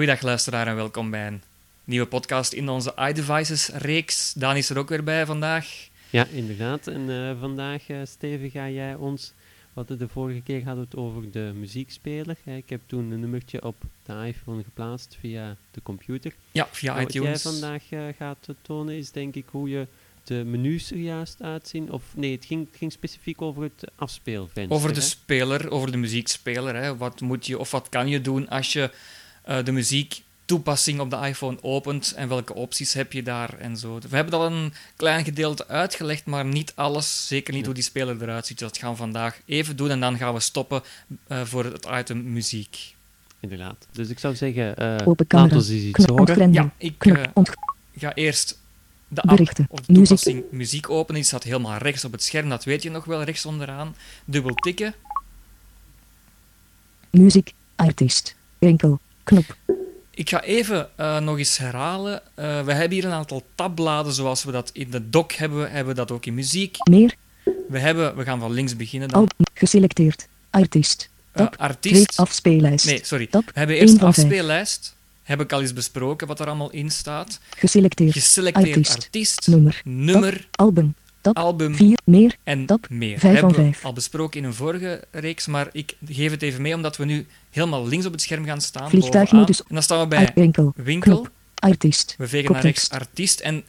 [0.00, 1.42] Goeiedag luisteraar en welkom bij een
[1.84, 4.32] nieuwe podcast in onze iDevices-reeks.
[4.32, 5.88] Daan is er ook weer bij vandaag.
[6.10, 6.86] Ja, inderdaad.
[6.86, 9.32] En eh, vandaag, uh, Steven, ga jij ons...
[9.72, 12.36] Wat de vorige keer hadden we het over de muziekspeler.
[12.44, 16.34] Ik heb toen een nummertje op de iPhone geplaatst via de computer.
[16.52, 17.42] Ja, via iTunes.
[17.42, 19.86] Wat jij vandaag eh, gaat tonen is denk ik hoe je
[20.24, 21.92] de menus er juist uitzien.
[21.92, 24.76] Of nee, het ging, het ging specifiek over het afspeelvenster.
[24.76, 25.06] Over de hè?
[25.06, 26.74] speler, over de muziekspeler.
[26.74, 26.96] Hè.
[26.96, 28.90] Wat moet je of wat kan je doen als je
[29.50, 33.98] eh, de muziektoepassing op de iPhone opent en welke opties heb je daar en zo.
[34.08, 37.26] We hebben al een klein gedeelte uitgelegd, maar niet alles.
[37.26, 37.66] Zeker niet Ja.
[37.66, 38.58] hoe die speler eruit ziet.
[38.58, 40.82] Dat gaan we vandaag even doen en dan gaan we stoppen
[41.26, 42.94] eh, voor het item muziek.
[43.40, 43.86] Inderdaad.
[43.92, 45.56] Dus ik zou zeggen, eh Open laat camera.
[45.56, 46.52] ons eens iets horen.
[46.52, 46.94] Ja, ik
[47.96, 48.58] ga eerst
[49.08, 49.66] de app Berichten.
[49.68, 50.06] of de Muziek.
[50.06, 51.14] toepassing muziek openen.
[51.20, 53.94] Die staat helemaal rechts op het scherm, dat weet je nog wel, rechts onderaan.
[54.24, 54.94] Dubbel tikken.
[57.10, 57.52] Muziek.
[57.76, 58.34] Artiest.
[58.58, 59.00] Enkel.
[59.24, 59.56] Knop.
[60.10, 62.22] Ik ga even eh, nog eens herhalen.
[62.34, 65.86] Eh, we hebben hier een aantal tabbladen, zoals we dat in de doc hebben, hebben
[65.94, 66.76] we dat ook in muziek.
[66.90, 67.14] Meer.
[67.68, 69.20] We, hebben, we gaan van links beginnen dan.
[69.20, 69.46] Album.
[69.54, 70.28] Geselecteerd.
[70.50, 71.08] Artiest.
[71.32, 71.52] Eh, Tab.
[71.54, 71.68] Twee.
[71.68, 72.18] artiest.
[72.18, 72.86] Afspeellijst.
[72.86, 73.26] Nee, sorry.
[73.26, 73.44] Tab.
[73.44, 74.94] We hebben eerst afspeellijst.
[75.22, 77.40] Heb ik al eens besproken wat er allemaal in staat.
[77.56, 78.12] Geselecteerd.
[78.12, 78.92] Geselecteerd Artiest.
[78.96, 79.80] artiest, Nummer.
[79.84, 80.94] nummer, Album.
[81.22, 81.98] Album 4.
[82.04, 82.36] Meer.
[82.44, 83.18] en meer.
[83.18, 83.84] Vijf van hebben we vijf.
[83.84, 87.26] al besproken in een vorige reeks, maar ik geef het even mee omdat we nu
[87.50, 88.90] helemaal links op het scherm gaan staan.
[88.90, 89.60] Vliegtuigmodus.
[89.60, 90.72] En dan staan we bij winkel.
[91.00, 91.30] Knop.
[91.54, 92.14] Artiest.
[92.18, 93.64] We vegen naar rechts artiest en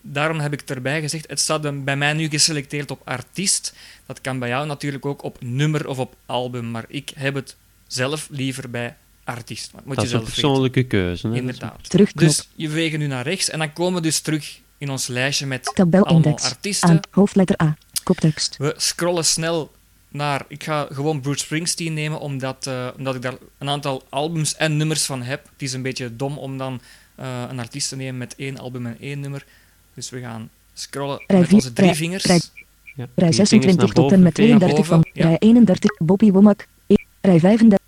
[0.00, 3.74] daarom heb ik erbij gezegd, het staat dan bij mij nu geselecteerd op artiest.
[4.06, 7.56] Dat kan bij jou natuurlijk ook op nummer of op album, maar ik heb het
[7.86, 9.72] zelf liever bij artiest.
[9.72, 11.28] Maar moet Dat je is een zelf persoonlijke keuze.
[11.28, 11.34] Hè?
[11.34, 11.90] Inderdaad.
[11.90, 12.24] Terugknop.
[12.24, 15.46] Dus je vegen nu naar rechts en dan komen we dus terug in ons lijstje
[15.46, 16.44] met Tabel allemaal index.
[16.50, 16.88] artiesten.
[16.88, 17.00] Aan.
[17.10, 17.76] Hoofdletter A.
[18.02, 18.56] Koptekst.
[18.56, 19.72] We scrollen snel
[20.08, 20.44] naar.
[20.48, 24.76] Ik ga gewoon Bruce Springsteen nemen, omdat, eh, omdat ik daar een aantal albums en
[24.76, 25.42] nummers van heb.
[25.52, 26.80] Het is een beetje dom om dan
[27.14, 29.44] eh, een artiest te nemen met één album en één nummer.
[29.94, 32.24] Dus we gaan scrollen Rij met vier- onze drie rij- vingers.
[32.24, 32.40] rij-
[32.84, 34.58] Ja, Rij die vingers 26 naar tot en met vegen.
[34.58, 35.06] 32 van.
[35.12, 35.26] ja.
[35.26, 35.90] Rij 31.
[35.98, 36.66] Bobby Womack.
[36.86, 37.78] E- Rij 35.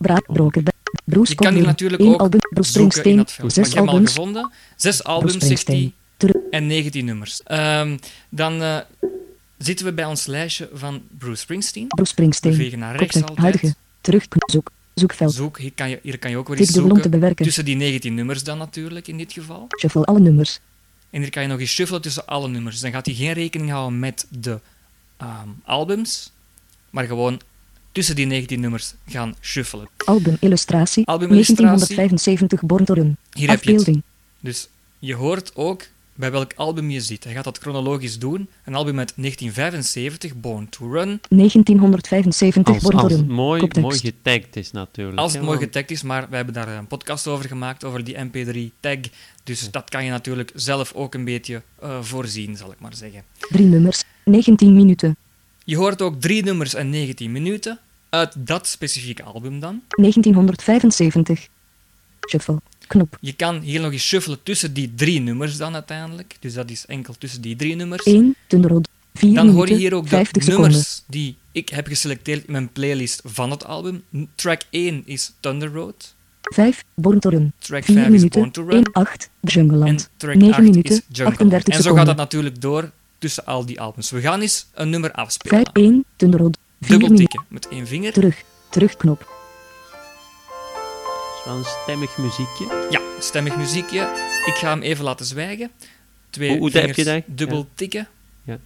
[0.00, 0.62] Braad Broker.
[1.04, 2.40] Bruce Je kan hier natuurlijk ook album.
[2.40, 3.16] Bruce zoeken in Springsteen.
[3.16, 3.42] dat veld.
[3.42, 4.12] Maar Zes ik heb hem al albums.
[4.14, 4.52] gevonden.
[4.76, 5.76] Zes albums, zegt Springsteen.
[5.76, 5.92] hij.
[6.50, 7.42] En 19 nummers.
[7.42, 7.96] Ehm,
[8.28, 8.78] dan eh,
[9.58, 11.86] zitten we bij ons lijstje van Bruce Springsteen.
[11.88, 12.54] Bruce Springsteen.
[12.54, 13.38] vegen naar rechts altijd.
[13.38, 13.74] Huidige.
[14.00, 14.26] Terug.
[14.46, 14.70] Zoek.
[14.94, 15.32] Zoekveld.
[15.32, 17.10] Zoek, hier kan je, hier kan je ook weer eens te zoeken.
[17.10, 17.44] bewerken.
[17.44, 19.66] Tussen die 19 nummers dan natuurlijk, in dit geval.
[19.78, 20.60] Shuffle alle nummers.
[21.10, 22.80] En hier kan je nog eens shuffelen tussen alle nummers.
[22.80, 24.60] Dan gaat hij geen rekening houden met de
[25.16, 26.32] ehm, albums,
[26.90, 27.40] maar gewoon
[27.92, 29.88] tussen die 19 nummers gaan shuffelen.
[29.96, 31.06] Album illustratie.
[31.06, 31.64] Albumillustratie.
[31.64, 33.16] 1975 Born to Run.
[33.32, 33.78] Hier heb je het.
[33.78, 34.04] Afbeelding.
[34.40, 34.68] Dus
[34.98, 35.86] je hoort ook
[36.16, 37.24] bij welk album je zit.
[37.24, 38.48] Hij gaat dat chronologisch doen.
[38.64, 41.20] Een album uit 1975, Born to Run.
[41.28, 43.30] 1975 Als, Born to als het Run.
[43.30, 43.82] mooi, Koptekst.
[43.84, 45.18] mooi getagd is natuurlijk.
[45.18, 48.16] Als het mooi getagd is, maar we hebben daar een podcast over gemaakt, over die
[48.16, 48.98] MP3-tag.
[49.44, 53.22] Dus dat kan je natuurlijk zelf ook een beetje eh, voorzien, zal ik maar zeggen.
[53.38, 54.02] Drie nummers.
[54.24, 55.16] 19 minuten.
[55.64, 59.82] Je hoort ook drie nummers en 19 minuten uit dat specifieke album dan.
[59.88, 61.48] 1975.
[62.28, 62.60] Shuffle.
[62.86, 63.16] Knop.
[63.20, 66.36] Je kan hier nog eens shuffelen tussen die drie nummers dan uiteindelijk.
[66.40, 68.02] Dus dat is enkel tussen die drie nummers.
[68.02, 68.34] 1.
[68.46, 68.88] Tunrod.
[69.14, 70.70] 4 Dan hoor je hier ook de 50 seconden.
[70.70, 74.02] nummers die ik heb geselecteerd in mijn playlist van het album.
[74.34, 76.14] Track 1 is Thunder Road.
[76.40, 76.84] 5.
[76.94, 77.52] Born to Run.
[77.58, 78.28] Track 4 5 is.
[78.28, 78.70] Born to 1.
[78.70, 78.92] Run.
[78.92, 79.30] 8.
[79.40, 80.10] En Jungleland.
[80.16, 80.94] track 9 8 minuten.
[80.94, 81.32] is Jungle.
[81.32, 84.10] 38 En zo gaat dat natuurlijk door tussen al die albums.
[84.10, 85.24] We gaan eens een nummer 5.
[85.24, 85.70] afspelen.
[85.72, 86.04] 1.
[86.16, 86.58] Tunrod.
[86.80, 88.12] 4 Dubbel tikken met één vinger.
[88.12, 88.42] Terug.
[88.70, 89.43] Terugknop.
[91.44, 92.86] Wel een stemmig muziekje.
[92.90, 94.00] Ja, stemmig muziekje.
[94.46, 95.70] Ik ga hem even laten zwijgen.
[96.30, 97.22] Twee Hoe- hoe heb vingers je dat?
[97.26, 97.64] dubbel Ja.
[97.74, 98.08] tikken.
[98.44, 98.58] Ja.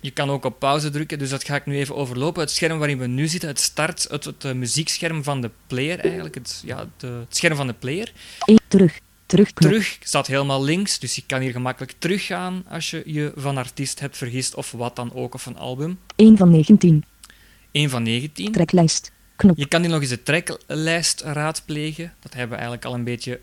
[0.00, 2.40] Je kan ook op pauze drukken, dus dat ga ik nu even overlopen.
[2.40, 5.98] Het scherm waarin we nu zitten, het start, het, het eh, muziekscherm van de player
[5.98, 8.12] eigenlijk, het, ja, de, het scherm van de player.
[8.44, 8.58] 1.
[8.68, 8.98] Terug.
[9.26, 9.70] Terugknop.
[9.70, 14.00] Terug staat helemaal links, dus je kan hier gemakkelijk teruggaan als je je van artiest
[14.00, 15.98] hebt vergist of wat dan ook, of een album.
[16.16, 17.04] 1 van 19.
[17.72, 18.52] 1 van 19.
[18.52, 19.12] Treklijst.
[19.38, 19.56] Knop.
[19.56, 22.12] Je kan hier nog eens de tracklijst raadplegen.
[22.20, 23.40] Dat hebben we eigenlijk al een beetje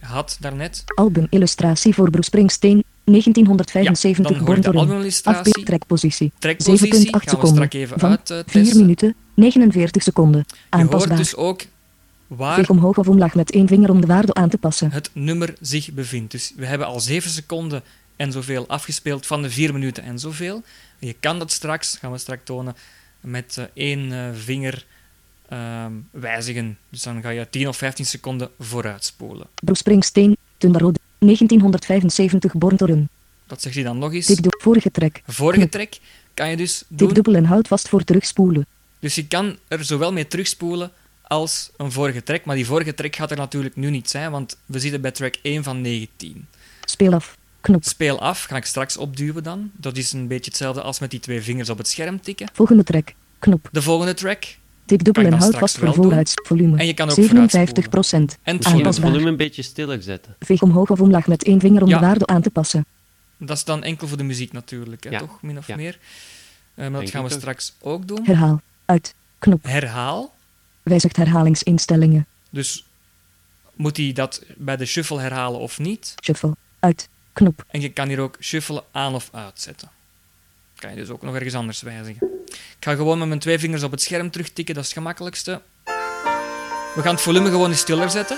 [0.00, 0.82] gehad daarnet.
[0.94, 2.84] Album illustratie voor Bruce Springsteen.
[3.04, 5.12] 1975 Ja, Born to Run.
[5.22, 6.30] Afbeeldtrekpositie.
[6.30, 7.48] 7,8 Trekpositie gaan we seconden.
[7.54, 8.80] straks even Van uit eh, 4 testen.
[8.80, 9.14] minuten.
[9.34, 10.44] 49 seconden.
[10.48, 11.16] Je hoort Aanpasbaar.
[11.16, 11.62] dus ook
[12.26, 14.90] waar Veeg omhoog of omlaag met één vinger om de waarde aan te passen.
[14.90, 16.30] het nummer zich bevindt.
[16.32, 17.82] Dus we hebben al 7 seconden
[18.16, 20.62] en zoveel afgespeeld van de 4 minuten en zoveel.
[20.98, 22.76] Je kan dat straks, gaan we straks tonen,
[23.20, 24.84] met eh, één eh, vinger
[25.48, 26.78] ehm, wijzigen.
[26.88, 29.46] Dus dan ga je 10 of 15 seconden vooruitspoelen.
[29.54, 30.36] Bruce Springsteen.
[30.58, 30.98] Tundarode.
[31.18, 33.08] 1975 Born to Run.
[33.46, 34.26] Dat zegt hij dan nog eens.
[34.26, 35.22] De vorige trek.
[35.26, 35.92] Vorige track
[36.34, 37.12] kan je dus doen.
[37.12, 38.66] dubbel en houd vast voor terugspoelen.
[38.98, 40.90] Dus je kan er zowel mee terugspoelen
[41.22, 42.44] als een vorige track.
[42.44, 45.34] Maar die vorige track gaat er natuurlijk nu niet zijn, want we zitten bij track
[45.42, 46.46] 1 van 19.
[46.84, 47.36] Speel af.
[47.60, 47.84] Knop.
[47.84, 49.70] Speel af, ga ik straks opduwen dan.
[49.76, 52.48] Dat is een beetje hetzelfde als met die twee vingers op het scherm tikken.
[52.52, 53.12] Volgende track.
[53.38, 53.68] Knop.
[53.72, 54.44] De volgende track.
[54.86, 55.94] Tik dubbel en houd vast voor.
[56.44, 56.78] Volume.
[56.78, 58.38] En je kan ook 57 procent.
[58.42, 60.36] En het volume een beetje stiller zetten.
[60.38, 61.98] Veeg omhoog of omlaag met één vinger om Ja.
[61.98, 62.84] de waarde aan te passen.
[63.38, 65.18] Dat is dan enkel voor de muziek natuurlijk, hè, Ja.
[65.18, 65.42] toch?
[65.42, 65.76] Min of Ja.
[65.76, 65.98] meer.
[66.74, 67.38] Eh, maar dat gaan we ook.
[67.38, 68.20] straks ook doen.
[68.24, 68.60] Herhaal.
[68.84, 69.14] Uit.
[69.38, 69.64] Knop.
[69.64, 70.34] Herhaal.
[70.82, 72.26] Wijzigt herhalingsinstellingen.
[72.50, 72.84] Dus
[73.74, 76.14] moet hij dat bij de shuffle herhalen of niet?
[76.24, 76.56] Shuffle.
[76.80, 77.08] Uit.
[77.32, 77.64] Knop.
[77.68, 79.90] En je kan hier ook shuffelen aan of uitzetten.
[80.78, 82.28] Kan je dus ook nog ergens anders wijzigen.
[82.46, 85.62] Ik ga gewoon met mijn twee vingers op het scherm terugtikken, dat is het gemakkelijkste.
[86.94, 88.36] We gaan het volume gewoon eens stiller zetten.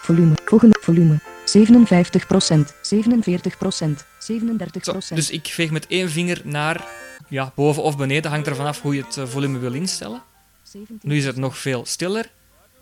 [0.00, 0.34] Volume.
[0.44, 0.76] Volgende.
[0.80, 1.18] Volume.
[1.44, 2.74] 57 procent.
[2.82, 4.04] 47 procent.
[4.18, 5.18] 37 Zo, procent.
[5.18, 6.84] dus ik veeg met één vinger naar
[7.28, 10.22] ja, boven of beneden, hangt ervan af hoe je het eh, volume wil instellen.
[11.00, 12.30] Nu is het nog veel stiller.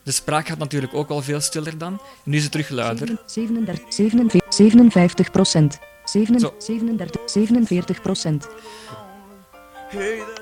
[0.03, 2.01] De spraak gaat natuurlijk ook al veel stiller dan.
[2.25, 3.23] Nu is het terug luider.
[3.27, 5.79] 37, 47, 57 procent.
[6.05, 6.55] Zo.
[6.59, 8.49] 37, 47 procent.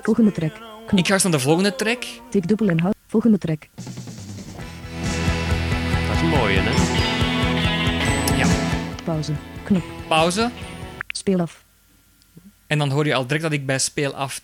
[0.01, 0.53] Volgende track.
[0.87, 0.99] Knop.
[0.99, 2.03] Ik ga eens naar de volgende track.
[2.29, 2.95] Tik dubbel en houd.
[3.07, 3.67] Volgende track.
[6.07, 6.71] Dat is een mooie, hè?
[8.37, 8.47] Ja,
[9.03, 9.33] Pauze.
[9.63, 9.83] Knop.
[10.07, 10.51] pauze.
[11.07, 11.63] Speel af.
[12.67, 14.41] En dan hoor je al direct dat ik bij speel af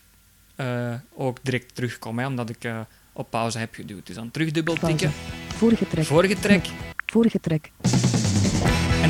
[0.55, 2.79] eh, ook direct terugkom, hè, omdat ik eh,
[3.13, 4.05] op pauze heb geduwd.
[4.07, 5.11] Dus dan terug dubbel tikken.
[5.55, 6.05] Vorige track.
[6.05, 6.65] Vorige track.
[7.05, 7.69] Vorige track.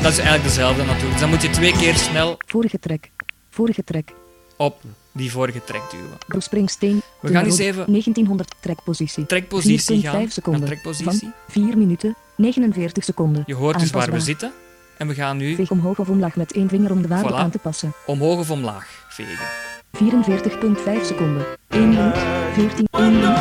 [0.00, 1.10] En dat is eigenlijk dezelfde natuurlijk.
[1.12, 3.04] Dus dan moet je twee keer snel Vorige track.
[3.50, 4.08] Vorige track.
[4.56, 4.80] op
[5.12, 6.06] die vorige track duwen.
[6.26, 7.02] Bruce Springsteen.
[7.20, 9.26] We gaan eens even 1900 trackpositie.
[9.26, 10.20] trackpositie 4,5 gaan.
[10.20, 10.64] Naar seconden.
[10.64, 11.32] trackpositie.
[11.48, 12.16] 4 minuten.
[12.36, 13.42] 49 seconden.
[13.46, 14.52] Je hoort dus waar we zitten.
[14.96, 17.34] En we gaan nu Veeg omhoog of omlaag met één vinger om de waarde Voilà.
[17.36, 17.92] aan te passen.
[18.06, 19.46] omhoog of omlaag vegen.
[19.92, 21.44] 44,5 seconden.
[21.68, 22.16] 1 minuut.
[22.54, 23.39] 14, 1 minuut.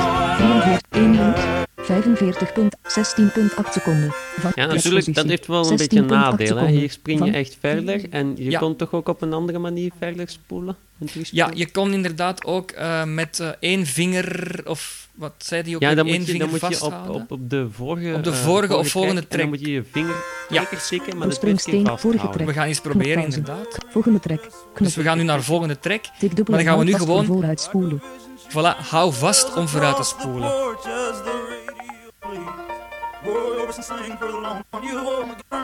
[2.20, 3.54] 44, 1 minuut.
[3.68, 4.14] 45,16,8 seconden.
[4.40, 6.66] Van Ja, natuurlijk, dat heeft wel een beetje een 16,8 nadeel.
[6.66, 8.60] Hier spring je echt verder en je Ja.
[8.60, 10.76] kon toch ook op een andere manier verder spoelen?
[11.00, 15.76] en Ja, je kon inderdaad ook eh, met eh, één vinger, of wat zei die
[15.76, 17.22] ook, Ja, met dan één moet je, vinger dan moet je op, vasthouden.
[17.22, 19.72] op, op de vorige, Op de eh, vorige of volgende track, en dan moet je
[19.72, 20.16] je vinger
[20.50, 20.60] Ja.
[20.60, 22.46] lekker stikken, maar de vorige vasthouden.
[22.46, 23.78] We gaan eens proberen, inderdaad.
[23.90, 24.40] Volgende track.
[24.42, 24.78] Knop.
[24.78, 26.04] Dus we gaan nu naar de volgende track.
[26.20, 28.02] Dubbel Maar dan gaan we nu gewoon- vooruit spoelen.
[28.50, 30.52] Voilà, hou vast om vooruit te spoelen.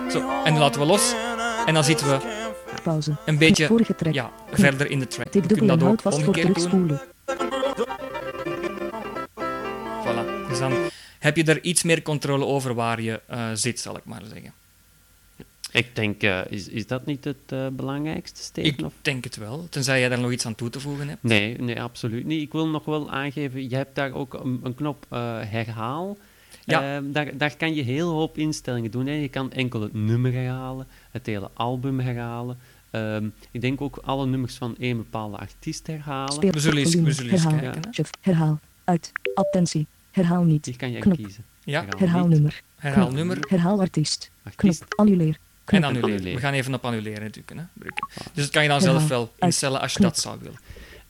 [0.10, 1.14] Zo, en dan laten we los.
[1.66, 2.44] En dan zitten we
[2.84, 3.16] Pauze.
[3.26, 4.14] een beetje Vorige track.
[4.14, 5.28] ja, verder in de track.
[5.28, 7.02] Tik dubbel en dat houd ook vast voor terugspoelen.
[10.06, 10.48] Voilà.
[10.50, 10.74] Dus dan
[11.20, 14.54] heb je er iets meer controle over waar je eh, zit, zal ik maar zeggen.
[15.72, 18.72] Ik denk, eh, is, is dat niet het eh, belangrijkste, Steven?
[18.72, 18.94] Ik of?
[19.02, 21.24] denk het wel, tenzij jij daar nog iets aan toe te voegen hebt.
[21.24, 22.42] Nee, nee, absoluut niet.
[22.42, 26.18] Ik wil nog wel aangeven, je hebt daar ook een, een knop eh, herhaal.
[26.66, 26.96] Ja.
[26.96, 29.06] Ehm, daar, daar kan je heel hoop instellingen doen.
[29.06, 29.14] Hè.
[29.14, 32.58] Je kan enkel het nummer herhalen, het hele album herhalen.
[32.92, 36.34] Ehm, ik denk ook alle nummers van één bepaalde artiest herhalen.
[36.34, 37.08] Speel We zullen eens- volume.
[37.08, 37.62] we zullen eens herhaal.
[37.62, 38.04] kijken, hè.
[38.22, 38.60] Herhaal.
[38.84, 39.12] Uit.
[39.34, 39.86] Attentie.
[40.12, 40.64] Herhaal niet.
[40.64, 41.16] Die kan je Knop.
[41.18, 41.44] kiezen.
[41.64, 42.62] Ja, Herhaal nummer.
[42.76, 43.18] herhaal Knop.
[43.18, 44.32] nummer Herhaal artiest.
[44.44, 44.54] Knop.
[44.54, 44.84] Artiest.
[44.96, 45.28] Annuleer.
[45.28, 45.84] en Knop.
[45.84, 46.10] annuleren.
[46.12, 46.34] annuleren.
[46.36, 47.58] We gaan even op annuleren drukken.
[47.58, 48.08] Hè, drukken.
[48.34, 48.98] Dus dat kan je dan Herhaal.
[49.00, 50.12] zelf wel instellen als je Knop.
[50.14, 50.60] dat zou willen.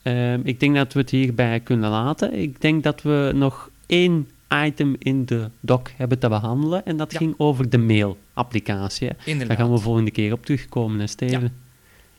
[0.02, 2.32] Ehm, ik denk dat we het hierbij kunnen laten.
[2.34, 4.28] Ik denk dat we nog één
[4.64, 6.84] item in de doc hebben te behandelen.
[6.84, 7.18] En dat Ja.
[7.18, 9.10] ging over de mail-applicatie.
[9.46, 11.40] Daar gaan we volgende keer op terugkomen, hè, Steven.
[11.40, 11.46] Ja.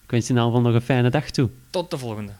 [0.03, 1.49] Ik wens je in ieder geval nog een fijne dag toe.
[1.69, 2.31] Tot de volgende.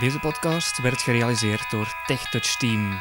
[0.00, 3.00] Deze podcast werd gerealiseerd door TechTouch Team.